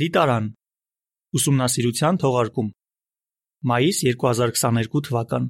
[0.00, 0.46] Դիտարան
[1.38, 2.70] Ուսումնասիրության թողարկում
[3.70, 5.46] Մայիս 2022 թվական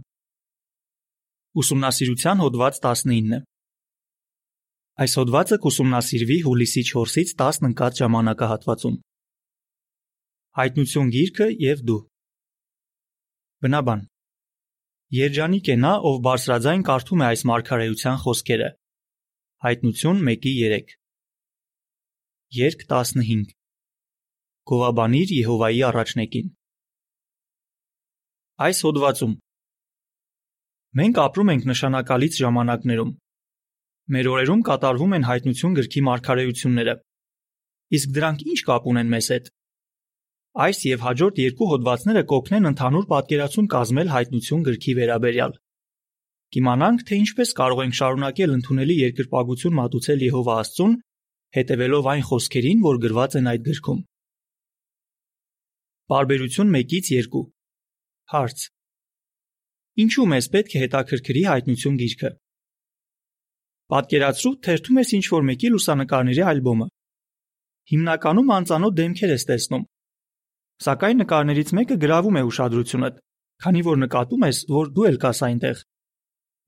[1.62, 3.38] Ուսումնասիրության հոդված 19
[5.04, 9.00] Այս հոդվածը կուսումնասիրվի հուլիսի 4-ից 10 ընկած ժամանակահատվածում
[10.60, 11.98] Հայտնություն գիրքը եւ դու
[13.64, 14.06] Բնաբան
[15.24, 18.72] Երջանիկ է նա, ով բարձրաձայն կարդում է այս մարգարեության խոսքերը
[19.64, 20.98] Հայտնություն 1:3
[22.60, 23.62] Երկ 15
[24.70, 26.46] Գովաբանիր Եհովայի առաջնեկին։
[28.64, 29.32] Այս հոդվածում.
[31.00, 33.10] Մենք ապրում ենք նշանակալից ժամանակներում։
[34.16, 36.94] Մեր օրերում կատարվում են հայտնություն գրքի մարգարեությունները։
[37.98, 39.52] Իսկ դրանք ինչ կապ ունեն մեզ հետ։
[40.64, 45.54] Այս եւ հաջորդ երկու հոդվածները կօգնեն ընդհանուր պատկերացում կազմել հայտնություն գրքի վերաբերյալ։
[46.54, 50.98] Կիմանանք, թե ինչպես կարող ենք շարունակել ընդունելի երկրպագություն մատուցել Եհովա Աստծուն,
[51.58, 54.04] հետևելով այն խոսքերին, որ գրված են այդ գրքում։
[56.12, 57.40] Պարբերություն 1-ից 2
[58.32, 58.64] Հարց.
[60.04, 62.30] Ինչու մեզ պետք է հետաքրքրի հայտնություն գիրքը։
[63.94, 66.88] Պատկերացրու, թերթում ես ինչ-որ մեկի լուսանկարների ալբոմը։
[67.94, 69.88] Հիմնականում անծանոթ դեմքեր ես տեսնում։
[70.84, 73.20] Սակայն նկարներից մեկը գրավում է ուշադրությունդ,
[73.64, 75.84] քանի որ նկատում ես, որ դու էլ կաս այնտեղ։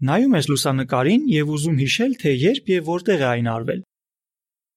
[0.07, 3.81] Նայում ես լուսանկարին եւ ուզում հիշել, թե երբ եւ որտեղ է այն արվել։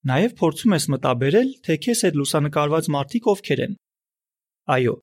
[0.09, 3.80] Նաև փորձում ես մտաբերել, թե քեզ այդ լուսանկարված մարդիկ ովքեր են։
[4.70, 4.95] Այո։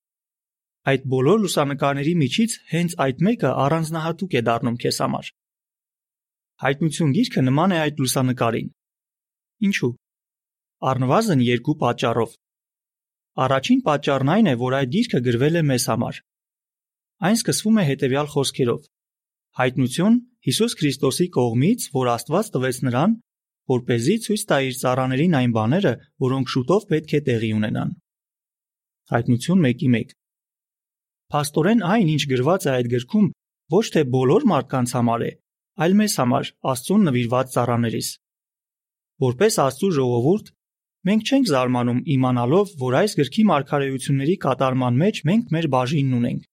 [0.91, 5.31] Այդ բոլոր լուսանկարների միջից հենց այդ մեկը առանձնահատուկ է դառնում քեզ համար։
[6.63, 8.69] Հայտնություն գիրքը նման է այդ լուսանկարին։
[9.67, 9.91] Ինչու՞։
[10.91, 12.39] Առնվազն երկու պատճառով։
[13.47, 16.23] Առաջին պատճառն այն է, որ այդ գիրքը գրվել է մեզ համար։
[17.27, 18.89] Այն սկսվում է հետևյալ խոսքերով.
[19.57, 23.21] Հայտնություն Հիսուս Քրիստոսի կողմից, որ Աստված տվեց նրան,
[23.73, 25.93] որ เป զի ցույց տա իր ծառաներին այն բաները,
[26.23, 27.97] որոնք շուտով պետք է տեղի ունենան։
[29.07, 30.15] Հայտնություն 1:1
[31.31, 33.27] Փաստորեն այն, ինչ գրված է այդ գրքում,
[33.71, 35.29] ոչ թե բոլոր մարդկանց համար է,
[35.87, 38.09] այլ մեզ համար, Աստծուն նվիրված ծառաներիս։
[39.27, 40.51] Որպես Աստծո ժողովուրդ,
[41.07, 46.49] մենք չենք զարմանում իմանալով, որ այս գրքի մարգարեությունների կատարման մեջ մենք մեր բաժինն ունենք։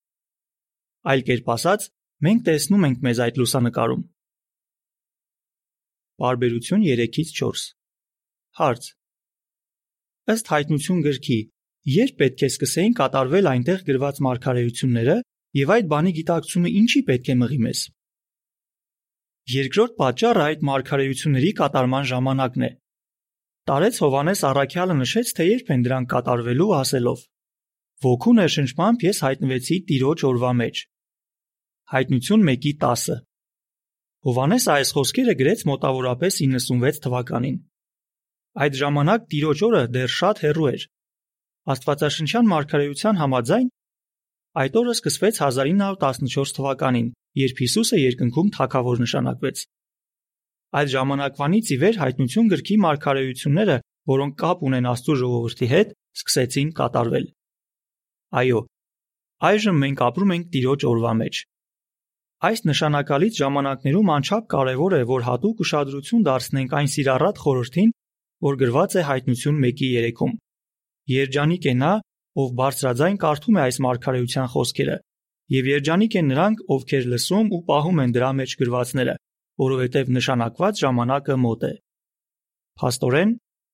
[1.10, 1.88] Այլ կերպ ասած,
[2.28, 4.04] մենք տեսնում ենք մեզ այդ լուսանկարում։
[6.22, 7.66] Բարբերություն 3-ից 4
[8.62, 8.84] Հարց.
[10.34, 11.40] Ըստ հայտնություն գրքի,
[11.84, 15.16] Երբ պետք է սկսեին կատարվել այնտեղ գրված մարգարեությունները
[15.60, 17.82] եւ այդ բանի գիտակցումը ինչի պետք է մղի մեզ։
[19.54, 22.72] Երկրորդ պատճառը այդ մարգարեությունների կատարման ժամանակն է։
[23.68, 27.20] Տարեց Հովանես Առաքյալը նշեց, թե երբ են դրանք կատարվելու ասելով.
[28.04, 30.82] Ոգու ներշնչմամբ ես հայտնվեցի Տիրոջ օրվա մեջ։
[31.94, 33.22] Հայտնություն 1:10
[34.24, 37.58] Հովանեսը այս խոսքերը գրեց մոտավորապես 96 թվականին։
[38.64, 40.84] Այդ ժամանակ Տիրոջ օրը դեռ շատ հեռու էր,
[41.64, 43.68] Աստվածաշնչյան մարգարեության համաձայն
[44.64, 47.08] այդ օրը սկսվեց 1914 թվականին,
[47.40, 49.62] երբ Հիսուսը երկնքում թագավոր նշանակվեց։
[50.80, 53.78] Այդ ժամանակվանից ի վեր հայտնություն գրքի մարգարեությունները,
[54.14, 57.26] որոնք կապ ունեն Աստծո ժողովրդի հետ, սկսեցին կատարվել։
[58.44, 58.62] Այո,
[59.54, 61.44] այժմ մենք ապրում ենք Տիրոջ օրվա մեջ։
[62.44, 67.94] Այս նշանակալից ժամանակներում անչափ կարևոր է, որ հատուկ ուշադրություն դարձնենք այն սիրառատ խորհրդին,
[68.44, 70.34] որ գրված է հայտնություն 1:3-ում։
[71.12, 71.94] Երջանիկ է նա,
[72.40, 74.98] ով բարձրաձայն կարդում է այս մարգարեության խոսքերը,
[75.54, 79.16] եւ երջանիկ են նրանք, ովքեր լսում ու պահում են դրա մեջ գրվածները,
[79.64, 81.74] որովհետեւ նշանակված ժամանակը մոտ է։
[82.80, 83.34] Փաստորեն,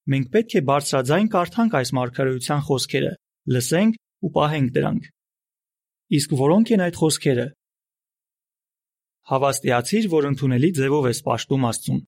[0.10, 3.14] մենք պետք է բարձրաձայն կարդանք այս մարգարեության խոսքերը,
[3.54, 5.10] լսենք ու պահենք դրանք։
[6.20, 7.48] Իսկ որոնք են այդ խոսքերը։
[9.30, 12.02] Հավաստիացիր, որ ընդունելի ձևով ես ճաշտում Աստծուն։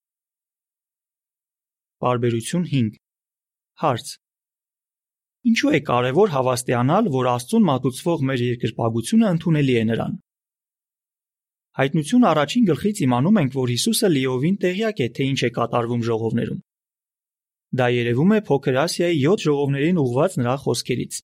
[2.02, 2.96] Բարբերություն 5
[3.82, 4.08] Հարց.
[5.50, 10.20] Ինչու է կարևոր հավաստիանալ, որ Աստծուն մատուցվող մեր երկրպագությունը ընդունելի է նրան։
[11.82, 16.60] Հայտնություն առաջին գլխից իմանում ենք, որ Հիսուսը լիովին տեղյակ է, թե ինչ է կատարվում ժողովներում։
[17.82, 21.20] Դա երևում է փոքր Ասիայի 7 ժողովներին ուղված նրա խոսքերից։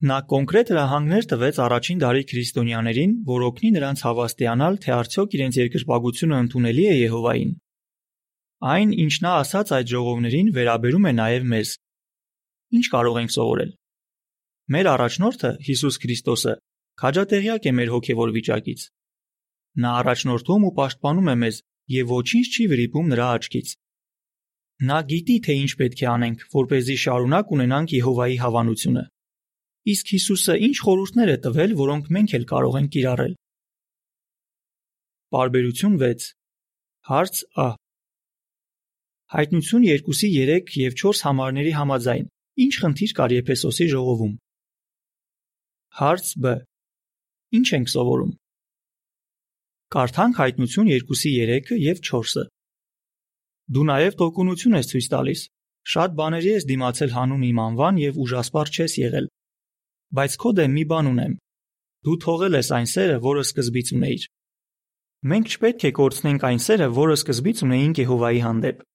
[0.00, 6.38] Նա կոնկրետ հրահանգներ տվեց առաջին դարի քրիստոնյաներին, որ օգնի նրանց հավաստիանալ, թե արդյոք իրենց երկրպագությունը
[6.46, 7.52] ընդունելի է Եհովային։
[8.70, 11.74] Այն, ինչ նա ասաց այդ ժողովներին, վերաբերում է նաև մեզ,
[12.70, 13.70] Ինչ կարող ենք սովորել։
[14.70, 16.54] Մեր առաջնորդը Հիսուս Քրիստոսը
[17.02, 18.82] քաջատեղյակ է մեր հոգևոր վիճակից։
[19.82, 21.60] Նա առաջնորդում ու պաշտպանում է մեզ
[21.94, 23.72] եւ ոչինչ չի վրիպում նրա աչքից։
[24.90, 29.04] Նա գիտի, թե ինչ պետք է անենք, որ เป զի շարունակ ունենանք Եհովայի հավանությունը։
[29.90, 33.34] Իսկ Հիսուսը ինչ խորհուրդներ է տվել, որոնք մենք էլ կարող ենք կիրառել։
[35.34, 36.28] Բարբերություն 6
[37.10, 37.68] Հարց Ա.
[39.34, 42.26] Հայտնություն 2-ի 3 եւ 4 համարների համաձայն
[42.58, 44.32] Ինչ խնդիր կար Եփեսոսի ժողովում։
[46.00, 46.54] Հարց Բ.
[47.60, 48.32] Ինչ ենք սովորում։
[49.90, 52.44] Կարդանք հայտնություն 2-ի 3-ը եւ 4-ը։
[53.70, 55.40] Դու նաև տոկունություն ես ցույց տալիս։
[55.90, 59.26] Շատ բաների ես դիմացել հանուն իմ անվան եւ ուժասպառ չես եղել։
[60.18, 61.34] Բայց քո դեմ մի բան ունեմ։
[62.06, 64.26] Դու թողել ես այն սերը, որը սկզբից ունեիր։
[65.30, 68.89] Մենք չպետք է կորցնենք այն սերը, որը սկզբից ունեինք Եհովայի հանդեպ։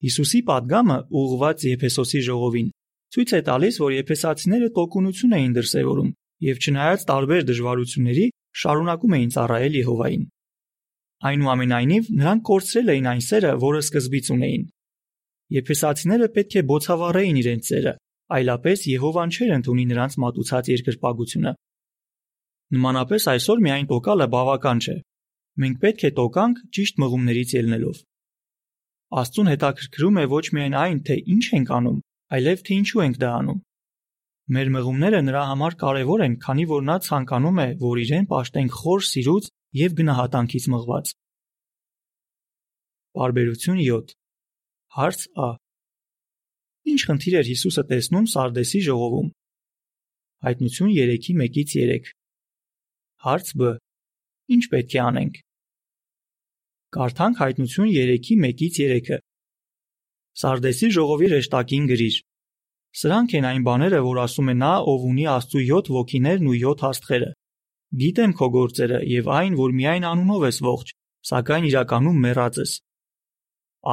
[0.00, 2.68] Հիսուսի падգամը ուղղված Եփեսոսի ժողովին
[3.10, 6.10] ցույց է տալիս, որ եփեսացիները տոկունություն էին դրսևորում
[6.46, 8.26] եւ չնայած տարբեր դժվարությունների
[8.60, 10.22] շարունակում էին ծառայել Եհովային։
[11.30, 14.62] Այնուամենայնիվ նրանք կորցրել էին այն սերը, որը սկզբից ունեին։
[15.60, 17.94] Եփեսացիները պետք է բոցավառեին իրենց սերը,
[18.40, 21.52] այլապես Եհովան չէր ընդունի նրանց մատուցած երկրպագությունը։
[22.70, 24.96] Նմանապես այսօր միայն տոկալը բավական չէ։
[25.60, 27.96] Մենք պետք է տոկանք ճիշտ մղումներից ելնելով։
[29.10, 31.98] Աստծուն հետաքրքրում է ոչ միայն այն, թե ինչ ենք անում,
[32.36, 33.58] այլև թե ինչու ենք դա անում։
[34.54, 39.04] Մեր մղումները նրա համար կարևոր են, քանի որ նա ցանկանում է, որ իրեն պաշտենք խոր
[39.10, 41.12] սիրուց եւ գնահատանքից մղված։
[43.18, 44.14] Բարբերություն 7
[44.94, 45.50] Հարց Ա.
[46.90, 49.28] Ինչ խնդիր էր Հիսուսը տեսնում Սարդեսի ժողովում։
[50.46, 52.10] Հայտնություն 3-ի 1-ից 3
[53.26, 53.76] Հարց Բ.
[54.54, 55.42] Ինչ պետք է անենք։
[56.90, 59.16] Կարդանք հայտնություն 3-ի 1-ից 3-ը։
[60.40, 62.16] Սարդեսի ժողովի ռեշտակին գրիր.
[63.00, 66.82] Սրանք են այն բաները, որ ասում է նա, ով ունի Աստծո 7 ոգիներն ու 7
[66.88, 67.28] աստղերը։
[68.00, 70.90] Գիտեմ քո գործերը եւ այն, որ միայն անունով ես ողջ,
[71.30, 72.72] սակայն իրականում մեռած ես։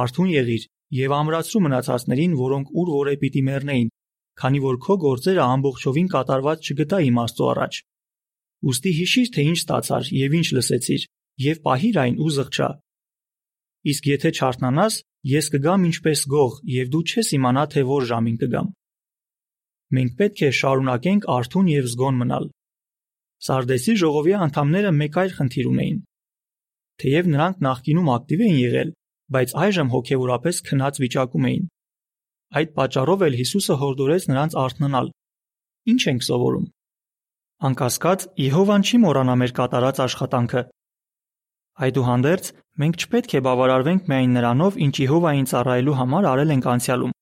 [0.02, 0.66] Արթուն եղիր
[0.98, 3.94] եւ ամրացրու մնացածներին, որոնք ուր որ է պիտի մեռնեին,
[4.42, 7.80] քանի որ քո գործերը ամբողջովին կատարված չգտա իմ Աստծո առաջ։
[8.68, 11.08] Ոստի հիշիր, թե ինչ ստացար եւ ինչ լսեցիր,
[11.46, 12.68] եւ պահիր այն ու զղջա։
[13.88, 18.68] Իսկ եթե չարթնանաս, Ես կգամ ինչպես գող, եւ դու չես իմանա թե որ ժամին կգամ։
[19.98, 22.46] Մենք պետք է շարունակենք արթուն եւ զգոն մնալ։
[23.48, 25.98] Սարդեսի ժողովի անդամները մեկ այլ խնդիր ունեին։
[27.02, 28.94] Թեև նրանք նախկինում ակտիվ էին եղել,
[29.34, 31.68] բայց այժմ հոգեորապես քնած վիճակում էին։
[32.58, 35.12] Այդ պատճառով էլ Հիսուսը հորդորեց նրանց արթնանալ։
[35.92, 36.66] Ինչ ենք սովորում։
[37.68, 40.62] Անկասկած Եհովան չի մոռանա մեր կատարած աշխատանքը,
[41.78, 42.46] Այդուհանդերձ,
[42.78, 47.14] մենք չպետք է բավարարվենք միայն նրանով, ինչ Եհովային ծառայելու համար արել ենք անցյալում։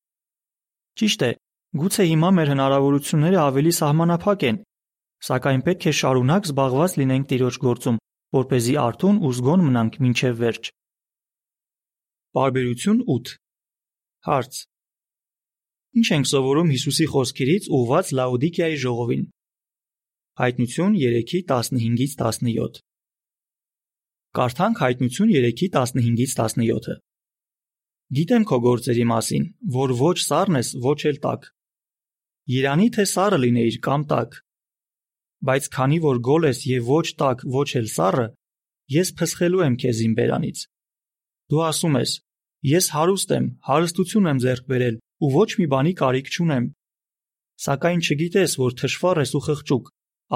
[1.01, 1.31] Ճիշտ է,
[1.81, 4.59] գուցե հիմա մեր հնարավորությունները ավելի սահմանափակ են,
[5.27, 8.01] սակայն պետք է շարունակ զբաղված լինենք Տիրոջ գործում,
[8.37, 10.71] որ เป զի արթուն ու զգոն մնանք մինչև վերջ։
[12.37, 13.37] Բարբերություն 8
[14.27, 14.59] Հարց.
[15.97, 19.23] Ինչ ենք սովորում Հիսուսի խոսքերից ուղված Լաուդիկիայի ժողովին։
[20.43, 22.86] Հայտնություն 3-ի 15-ից 17
[24.37, 26.95] Կարդանք հայտնություն 3-ի 15-ից 17-ը։
[28.17, 29.45] Գիտեմ քո գործերի մասին,
[29.77, 31.47] որ ոչ սառն ես, ոչ էլ տաք։
[32.53, 34.37] Երանի թե սառը լինեիր կամ տաք։
[35.49, 38.27] Բայց քանի որ գոլ ես եւ ոչ տաք, ոչ էլ սառը,
[38.97, 40.65] ես փսխելու եմ քեզ իմ բերանից։
[41.51, 42.13] Դու ասում ես.
[42.77, 46.69] Ես հարուստ եմ, հարստություն եմ ձեռք բերել ու ոչ մի բանի կարիք չունեմ։
[47.67, 49.91] Սակայն չգիտես, որ թշվառ ես ու խղճուկ,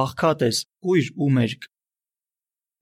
[0.04, 1.69] աղքատ ես, կույր ու մերկ։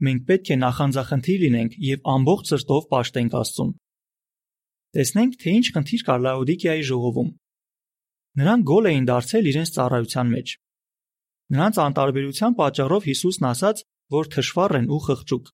[0.07, 3.71] Մենք պետք է նախանձախնդիր լինենք եւ ամբողջ սրտով պաշտենք Աստծուն։
[4.99, 7.31] Տեսնենք, թե ինչ խնդիր կար Լաոդիկիայի ժողովում։
[8.39, 10.53] Նրանք գոլ էին դարձել իրենց ծառայության մեջ։
[11.49, 13.83] Նրանց անտարբերության պատճառով Հիսուսն ասաց,
[14.15, 15.51] որ թշվառ են ու խղճուկ։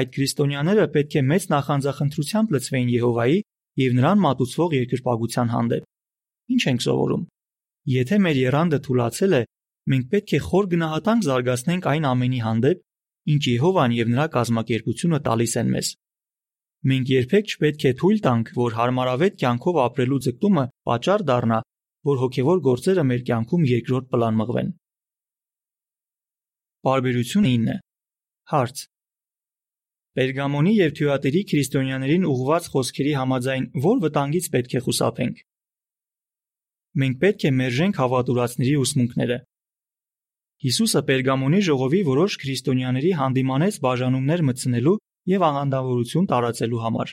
[0.00, 3.38] Այդ քրիստոնյաները պետք է մեծ նախանձախնդրությամբ լծվեին Եհովայի
[3.80, 5.88] եւ նրան մատուցվող երկրպագության հանդեպ։
[6.50, 7.24] Ինչ ենք սովորում։
[7.90, 9.42] Եթե մեր երանդը թուլացել է,
[9.90, 12.82] մենք պետք է խոր գնահատանք զարգացնենք այն ամենի հանդեպ,
[13.34, 15.90] ինչ Եհովան եւ նրա կազմակերպությունը տալիս են մեզ։
[16.90, 21.58] Մենք երբեք չպետք է թույլ տանք, որ հարմարավետ կյանքով ապրելու ձգտումը պատճառ դառնա,
[22.08, 24.70] որ հոգեվոր գործերը մեր կյանքում երկրորդ պլան մղվեն։
[26.88, 27.76] Բարբերություն 9
[28.50, 28.80] Հարց.
[30.16, 35.42] Պերգամոնի եւ Թյուատերի քրիստոնյաներին ուղված խոսքերի համաձայն ո՞ր վտանգից պետք է խուսափենք։
[37.00, 39.36] Մենք պետք է մերժենք հավատուրացների ուսմունքները։
[40.60, 44.96] Հիսուսը Պերգամոնի ժողովի որոշ քրիստոնյաների հանդիմանեց բաժանումներ մտցնելու
[45.32, 47.12] եւ աղանդավորություն տարածելու համար։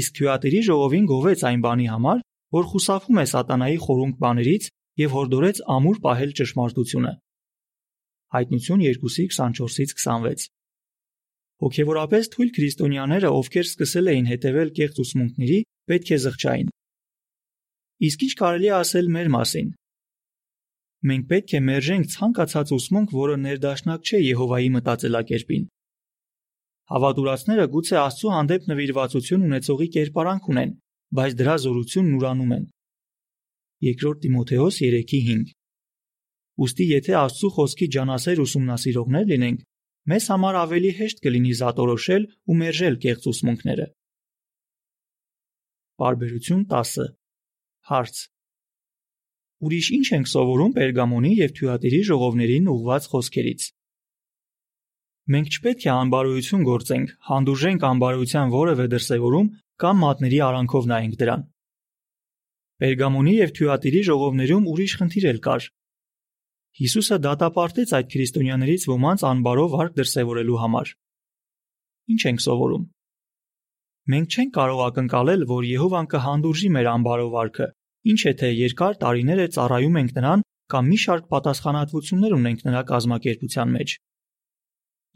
[0.00, 2.20] Իսկ Թյուատերի ժողովին գովեց այն բանի համար,
[2.56, 4.68] որ խուսափում է սատանայի խորունկ բաներից
[5.00, 7.14] եւ հորդորեց ամուր պահել ճշմարտությունը։
[8.36, 10.46] Հայտնություն 2:24-ից 26
[11.64, 16.72] Հոգեվորապես թույլ քրիստոնյաները, ովքեր սկսել էին հետևել կեղծ ուսմունքների, պետք է զղջային։
[18.06, 19.70] Իսկ ինչ կարելի է ասել մեր մասին։
[21.06, 25.66] Մենք պետք է մերժենք ցանկացած ուսմունք, որը ներդաշնակ չէ Եհովայի մտածելակերպին։
[26.92, 30.72] Հավատուրացները գուցե Աստծո հանդեպ նվիրվածություն ունեցողի կերպարանք ունեն,
[31.18, 32.66] բայց դրա զորությունն ուրանում են։
[33.86, 35.54] 2 Տիմոթեոս 3:5
[36.56, 39.58] Ոստի եթե Աստծո խոսքի ջանասեր ուսումնասիրողներ լինենք,
[40.10, 43.86] մեզ համար ավելի հեշտ կլինի զատորոշել ու մերժել կեղծ ուսմունքները։
[46.00, 47.12] Բարբերություն 10
[47.90, 48.16] Հարց.
[49.64, 53.62] Ուրիշ ինչ ենք սովորում Պերգամոնի եւ Թյուատիրի ժողովներին ուղված խոսքերից։
[55.32, 59.48] Մենք չպետք է անբարոյություն գործենք, հանդուրժենք անբարոյության որևէ դրսևորում
[59.82, 61.46] կամ մատների արանքով նայենք դրան։
[62.84, 65.70] Պերգամոնի եւ Թյուատիրի ժողովներում ուրիշ խնդիր էլ կար։
[66.76, 70.92] Հիսուսը դատապարտեց այդ քրիստոնյաներից ոմանց անբարո վարք դրսևորելու համար։
[72.12, 72.84] Ինչ ենք սովորում։
[74.12, 77.66] Մենք չենք կարող ակնկալել, որ Եհովան կհանդուրժի մեր անբարո վարքը,
[78.12, 82.82] ինչ է թե երկար տարիներ է ծառայում ենք նրան կամ մի շարք պատասխանատվություններ ունենք նրա
[82.90, 83.94] կազմակերպության մեջ։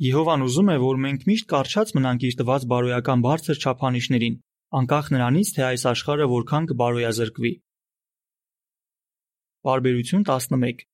[0.00, 4.38] Եհովան ուզում է, որ մենք միշտ կարճած մնանք իր տված բարոյական բարձր չափանիշներին,
[4.80, 7.52] անկախ նրանից, թե այս աշխարհը որքան կբարոյազրկվի։
[9.66, 10.84] Բարբերություն 11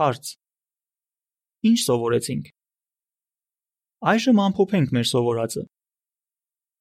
[0.00, 0.32] Հարց.
[1.70, 2.50] Ինչ սովորեցինք։
[4.10, 5.64] Այժմ ամփոփենք մեր սովորածը։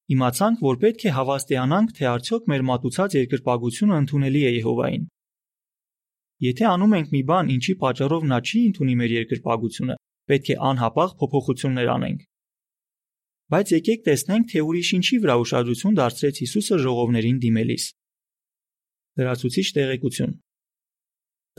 [0.10, 5.04] Իմացանք, որ պետք է հավաստիանանք, թե արդյոք մեր մատուցած երկրպագությունը ընդունելի է Եհովային։
[6.40, 9.96] Եթե անում ենք մի բան, ինչի պատճառով նա չի ընդունի մեր երկրպագությունը,
[10.32, 12.22] պետք է անհապաղ փոփոխություններ անենք։
[13.50, 17.86] Բայց եկեք տեսնենք, թե ուրիշ ինչի վրա ուշադրություն դարձրեց Հիսուսը ժողովներին դիմելիս։
[19.20, 20.34] Լրացուցիչ տեղեկություն։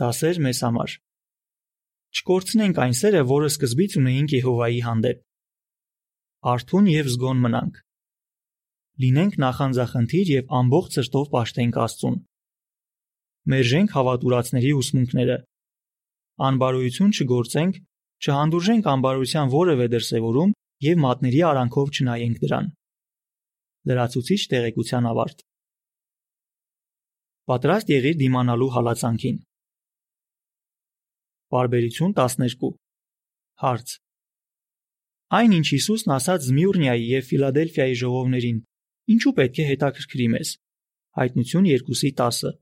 [0.01, 0.97] Դասեր մեզ համար։
[2.11, 5.19] Չկորցնենք այն սերը, որը սկզբից ունեինք Եհովայի հանդեպ։
[6.51, 7.79] Արթուն եւ զգոն մնանք։
[9.01, 12.17] Լինենք նախանձախնդիր եւ ամբողջ սրտով պաշտենք Աստծուն։
[13.51, 15.37] Մերժենք հավատուրացների ուսմունքները։
[16.47, 17.79] Անբարոյություն չգործենք,
[18.21, 20.53] չհանդուրժենք անբարության որևէ դրսևորում
[20.85, 22.69] եւ մատների արանքով չնայենք դրան։
[23.91, 25.43] Լրացուցիչ տեղեկության ավարտ։
[27.51, 29.37] Պատրաստ եղիր դիմանալու հալածանքին։
[31.51, 32.75] Բարբերություն 12
[33.61, 33.95] Հարց.
[35.41, 38.61] Այն ինչ Հիսուսն ասաց Զմյուրնիայի եւ Ֆիլադելֆիայի ժողովներին,
[39.15, 40.49] ինչու պետք է հետաքրքրի մեզ։
[41.21, 42.53] Հայտնություն 2:10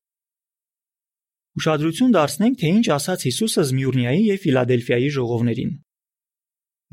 [1.60, 5.72] Ուշադրություն դարձնենք, թե ինչ ասաց Հիսուսը Զմյուրնիայի եւ Ֆիլադելֆիայի ժողովներին։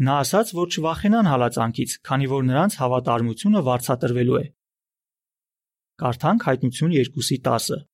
[0.07, 4.47] Նա ասաց, որ չվախենան հալածանքից, քանի որ նրանց հավատարմությունը վարձատրվելու է։
[6.03, 7.85] Կարդանք հայտնություն 2:10։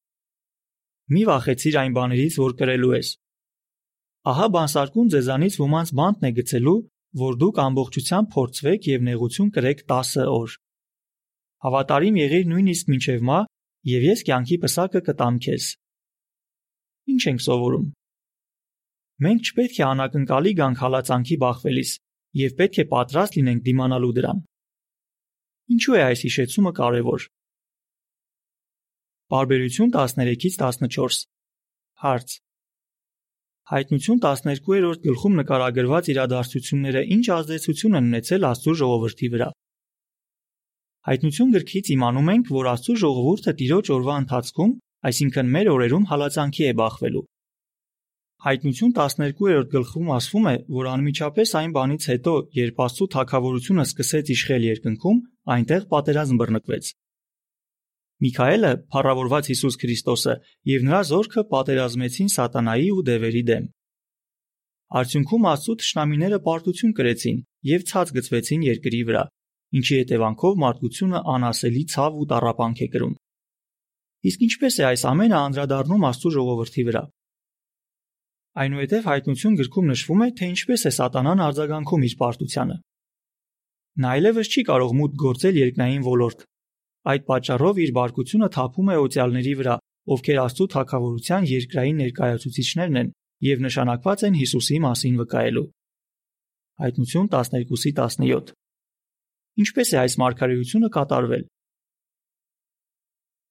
[1.12, 3.08] Մի վախեցիր այն բաներից, որ կրելու ես։
[4.32, 6.78] Ահա բանսարկուն ձեզանից ոմանց բանտն է գցելու,
[7.22, 10.50] որ դուք ամբողջությամբ փորձվեք եւ նեղություն կրեք 10 օր։
[11.62, 13.40] Հավատարիմ եղիր նույնիսկ մինչև մա,
[13.92, 15.66] եւ ես կյանքի պսակը կտամ քեզ։
[17.12, 17.84] Ինչ ենք սովորում։
[19.22, 21.92] Մենք չպետք է անակնկալի գանք հալածանքի բախվելիս
[22.42, 24.42] եւ պետք է պատրաստ լինենք դիմանալու դրան։
[25.72, 27.26] Ինչու է այս հիշեցումը կարևոր։
[29.32, 31.22] Բարբերություն 13-ից 14
[32.02, 32.38] Հարց.
[33.72, 39.48] Հայտնություն 12-րդ գլխում նկարագրված իրադարձությունները ինչ ազդեցություն են ունեցել Աստծո ժողովրդի վրա։
[41.02, 44.74] Հայտնություն գրքից իմանում ենք, որ Աստծո ժողովուրդը Տիրոջ օրվա ընթացքում
[45.08, 47.22] այսինքն մեր օրերում հալածանքի է բախվելու։
[48.42, 54.66] Հայտնություն 12-րդ գլխում ասվում է, որ անմիջապես այն բանից հետո, երբ Աստծո թակավորությունը սկսեց իշխել
[54.68, 55.18] երկնքում,
[55.56, 56.92] այնտեղ պատերազմ բռնկվեց։
[58.22, 60.34] Միքայելը, փառավորված Հիսուս Քրիստոսը,
[60.70, 63.70] եւ նրա զորքը պատերազմեցին սատանայի ու դևերի դեմ։
[65.02, 67.38] Արդյունքում Աստծո ճշնամիները պարտություն կրեցին
[67.72, 69.22] եւ ցած գծվեցին երկրի վրա,
[69.78, 73.14] ինչի հետևանքով մարդկությունը անասելի ցավ ու տառապանք է կրում։
[74.30, 77.02] Իսկ ինչպես է այս ամենը անդրադառնում Աստծո ժողովրդի վրա։
[78.62, 82.76] Այնուհետև հայտնություն գրքում նշվում է, թե ինչպես է սատանան արձագանքում իր պարտությանը։
[84.02, 86.44] Նա այլևս չի կարող մուտք գործել երկնային ոլորտ։
[87.12, 89.74] Այդ պատճառով իր բարկությունը թափում է օծյալների վրա,
[90.12, 93.12] ովքեր Աստծո թակավորության երկրային ներկայացուցիչներն են
[93.48, 95.68] եւ նշանակված են Հիսուսի մասին վկայելու։
[96.82, 98.61] Հայտնություն 12:17
[99.60, 101.42] Ինչպես է այս մարգարեությունը կատարվել։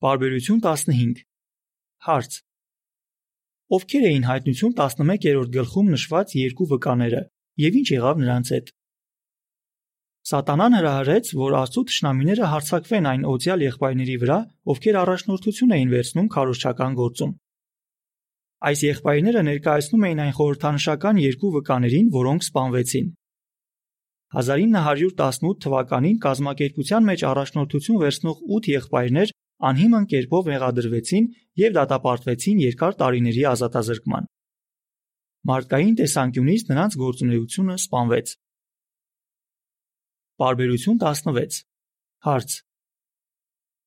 [0.01, 1.19] Բարբերություն 15
[2.07, 2.37] Հարց.
[3.77, 7.21] Ովքեր էին հայտնություն 11-րդ գլխում նշված երկու վկաները
[7.65, 8.73] եւ ինչ եղավ նրանց հետ։
[10.31, 14.39] Սատանան հրահրեց, որ Աստծո ճշնամիները հարցակվեն այն օծյալ եղբայրների վրա,
[14.73, 17.31] ովքեր առաջնորդություն էին վերցնում քարոշչական գործում։
[18.71, 23.07] Այս եղբայրները ներկայացնում էին այն խորհրդանշական երկու վկաներին, որոնք սպանվեցին։
[24.35, 29.33] 1918 թվականին կազմակերպության մեջ առաջնորդություն վերցնող 8 եղբայրներ
[29.71, 31.27] անհիմն կերպով մեղադրվեցին
[31.61, 34.29] եւ դատապարտվեցին երկար տարիների ազատազրկման։
[35.51, 38.33] Մարդկային տեսանկյունից նրանց գործունեությունը սպանվեց։
[40.41, 41.61] Բարբերություն 16
[42.25, 42.57] Հարց.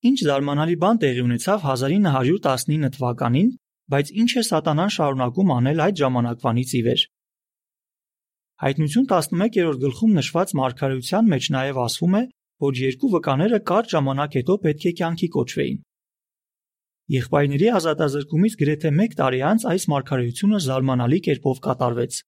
[0.04, 3.52] Ինչ զարմանալի բան տեղի ունեցավ 1919 թվականին,
[3.92, 7.02] Բայց ինչ է սատանան շարունակում անել այդ ժամանակվանից ի վեր։
[8.62, 12.20] Հայտնություն 11-րդ գլխում նշված մարգարեության մեջ նաև ասվում է,
[12.64, 15.80] որ երկու վկաները կարճ ժամանակ հետո պետք է կյանքի կոչվեին։
[17.14, 22.20] Եղբայրների ազատազրկումից գրեթե 1 տարի անց այս մարգարեությունը զարմանալի կերպով կատարվեց։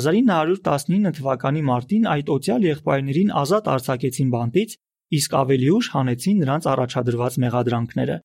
[0.00, 4.78] 1919 թվականի մարտին այդ օծյալ եղբայրներին ազատ արձակեցին բանտից,
[5.16, 8.16] իսկ ավելի ուշ հանեցին նրանց առաջադրված մեղադրանքները։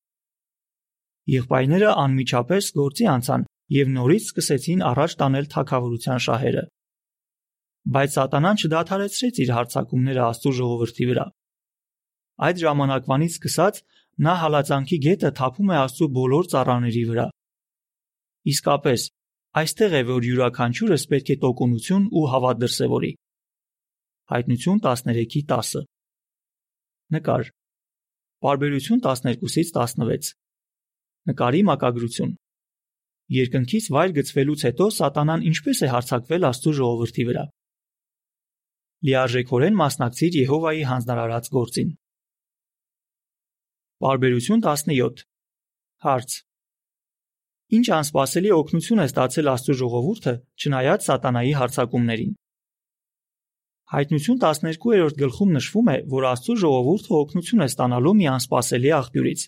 [1.40, 6.64] Եղբայրները անմիջապես գործի անցան եւ նորից սկսեցին առաջ տանել թակավորության շահերը։
[7.96, 11.26] Բայց Սատանան չդադարեցրեց իր հարձակումները Աստծո ժողովրդի վրա։
[12.46, 13.82] Այդ ժամանակվանից սկսած
[14.26, 17.26] նա հալածանքի գետը թափում է Աստծո բոլոր ծառաների վրա։
[18.52, 19.10] Իսկապես,
[19.56, 23.12] Այստեղ է, որ յուրաքանչյուրս պետք է տոկունություն ու հավատ դրսևորի։
[24.32, 25.86] Հայտնություն 13-ի 10
[27.16, 27.48] Նկար.
[28.44, 30.34] Բարբերություն 12-ից 16
[31.30, 32.34] Նկարի մակագրություն
[33.34, 37.44] Երկնքից վայր գծվելուց հետո սատանան ինչպես է հարձակվել Աստծո ժողովրդի վրա։
[39.06, 41.88] Լիարժեքորեն մասնակցիր Եհովայի հանձնարարած գործին։
[44.06, 45.24] Բարբերություն 17
[46.06, 46.36] Հարց.
[47.76, 52.36] Ինչ անսպասելի օգնություն է ստացել Աստծո ժողովուրդը, չնայած սատանայի հարձակումներին։
[53.96, 59.44] Հայտնություն 12-րդ գլխում նշվում է, որ Աստծո ժողովուրդը օգնություն է ստանալու մի անսպասելի աղբյուրից։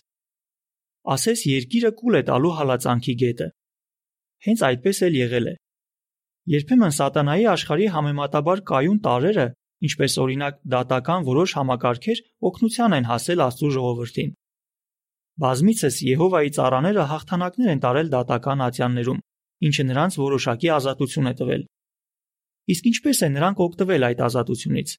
[1.15, 3.49] Ասես երկիրը կուլ է տալու հալածանքի գետը։
[4.45, 5.55] Հենց այդպես էլ եղել է։
[6.49, 9.47] Երբեմն սատանայի աշխարհի համեմատաբար կայուն տարրերը,
[9.89, 14.31] ինչպես օրինակ դատական որոշ համակարգեր, օգնության են հասել Աստծո ժողովրդին։
[15.39, 19.21] Բազմիցս Եհովայի ծառաները հաղթանակներ են տարել դատական ատյաններում,
[19.69, 21.63] ինչը նրանց որոշակի ազատություն է տվել։
[22.69, 24.89] Իսկ ինչպես է նրանք օգտվել այդ ազատությունից։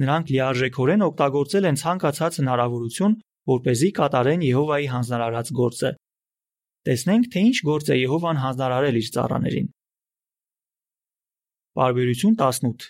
[0.00, 3.16] Նրանք լիարժեքորեն օգտագործել են ցանկացած հնարավորություն,
[3.50, 5.90] որ เป զի կատարեն Եհովայի հանձնարարած գործը։
[6.88, 9.66] Տեսնենք, թե ինչ գործ է Եհովան հանձնարարել իր ծառաներին։
[11.80, 12.86] Բարբերություն 18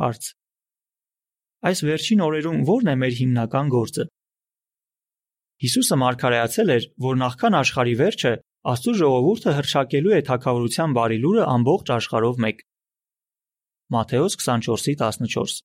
[0.00, 0.30] Հարց.
[1.68, 4.06] Այս վերջին օրերում ո՞րն է մեր հիմնական գործը։
[5.64, 8.32] Հիսուսը մարգարեացել էր, որ նախքան աշխարհի վերջը
[8.64, 12.62] Աստծո ժողովուրդը հրճակելու է թակավորության բարի լուրը ամբողջ աշխարհով մեկ։
[13.94, 15.60] Մատթեոս 24:14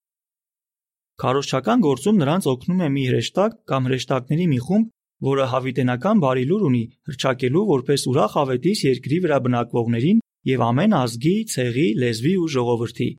[1.24, 4.92] Քարոշչական գործում նրանց օգնում է մի հրեշտակ կամ հրեշտակների մի խումբ,
[5.28, 11.36] որը հավիտենական բարի լուր ունի հրճակելու որպես ուրախ ավետիս երկրի վրա բնակվողներին եւ ամեն ազգի,
[11.54, 13.10] ցեղի, լեզվի ու ժողովրդի։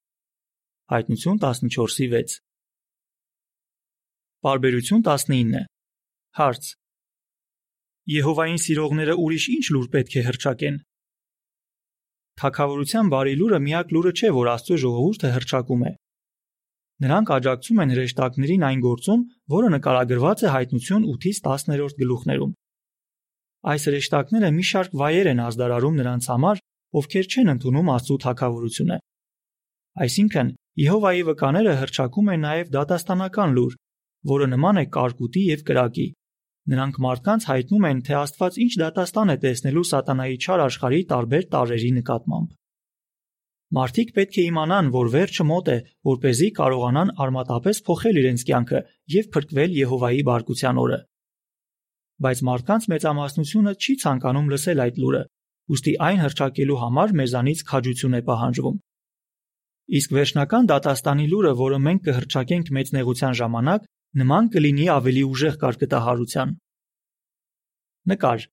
[0.95, 2.39] Հայտնություն 14:6
[4.41, 5.67] Բարբերություն 19
[6.41, 6.71] Հարց.
[8.11, 10.77] Եհովային սիրողները ուրիշ ինչ լուր պետք է հրճակեն։
[12.41, 15.93] Թագավորության բարի լուրը միակ լուրը չէ, որ Աստծո ժողովուրդը հրճակում է։
[17.01, 19.21] Նրանք աջակցում են հրեշտակներին այն գործում,
[19.55, 22.53] որը նկարագրված է հայտնություն 8-ից 10-րդ գլուխներում։
[23.71, 26.61] Այս հրեշտակները մի շարք վայեր են ազդարարում նրանց համար,
[27.01, 28.99] ովքեր չեն ընդունում Աստծո թագավորությունը։
[30.01, 33.75] Այսինքն, Եհովայի վկաները հրճակում են նաև դատաստանական լուր,
[34.31, 36.07] որը նման է կարկուտի եւ կրակի։
[36.71, 41.93] Նրանք մարդկանց հայտնում են, թե Աստված ինչ դատաստան է տեսնելու սատանայի չար աշխարհի տարբեր տարրերի
[42.01, 42.60] նկատմամբ։
[43.77, 45.77] Մարդիկ պետք է իմանան, որ վերջը մոտ է,
[46.09, 48.81] որ เป զի կարողանան արմատապես փոխել իրենց կյանքը
[49.15, 50.99] եւ փրկվել Եհովայի բարկության օրը։
[52.21, 55.23] Բայց մարդկանց մեծամասնությունը չի ցանկանում լսել այդ լուրը,
[55.71, 58.83] ուստի այն հրճակելու համար մեզանից քաջություն է պահանջվում։
[60.01, 63.87] Իսկ վերջնական դատաստանի լուրը, որը մենք կհրճակենք մեծ նեղության ժամանակ,
[64.19, 66.55] Նման կլինի ավելի ուժեղ կարկտահարության։
[68.11, 68.47] Նկար.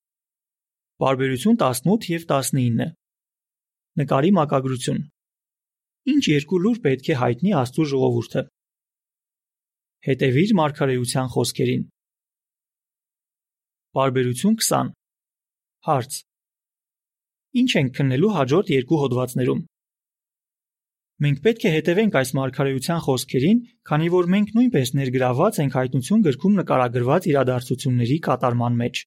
[1.02, 2.92] Բարբերություն 18 եւ 19
[3.98, 4.98] Նկարի մակագրություն.
[6.14, 8.42] Ինչ երկու լուր պետք է հայտնի Աստծո ժողովուրդը
[10.08, 11.86] Հետևիր մարգարեության խոսքերին
[13.98, 14.92] Բարբերություն 20
[15.88, 16.20] Հարց.
[17.62, 19.64] Ինչ ենք քննելու հաջորդ երկու հոդվածներում
[21.26, 26.60] Մենք պետք է հետևենք այս մարգարեության խոսքերին, քանի որ մենք նույնպես ներգրաված ենք հայտնություն գրքում
[26.62, 29.02] նկարագրված իրադարձությունների կատարման մեջ։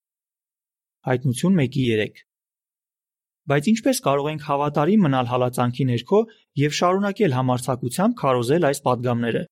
[1.06, 2.29] Հայտնություն 1:3
[3.50, 6.20] Բայց ինչպե՞ս կարող ենք հավատարիմ մնալ հալածանքի ներքո
[6.60, 9.42] եւ շարունակել համարձակությամբ քարոզել այս պատգամները։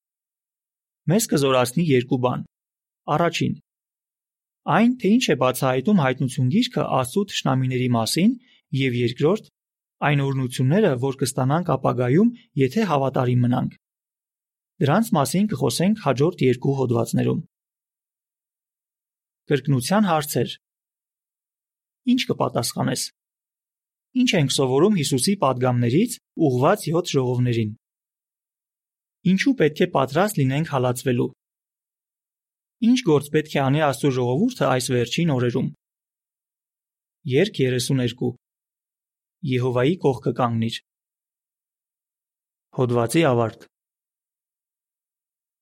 [1.08, 2.44] Մեզ կզորացնի երկու բան։
[3.16, 3.54] Առաջին՝
[4.68, 8.32] այն, թե ինչ է բացահայտում հայտնություն գիրքը Աստծո ճշնամիների մասին,
[8.78, 9.50] եւ երկրորդ՝
[10.08, 12.32] այն օրնությունները, որ կստանանք ապագայում,
[12.62, 13.78] եթե հավատարիմ մնանք։
[14.84, 17.40] Դրանց մասին կխոսենք հաջորդ երկու հոդվածներում։
[19.48, 20.52] Կրկնության հարցեր։
[22.12, 23.02] Ինչ կպատասխանես։
[24.16, 26.14] Ինչ ենք սովորում Հիսուսի падգամներից՝
[26.48, 27.74] ուղված 7 ժողովներին։
[29.28, 31.28] Ինչու պետք է պատրաստ լինենք հալածվելու։
[32.88, 35.68] Ինչ գործ պետք է անի Աստծո ժողովուրդը այս վերջին օրերում։
[37.28, 38.30] Երկ 32
[39.52, 40.78] Եհովայի կողքը կանգնիր։
[42.78, 43.66] Հոդվացի ավարտ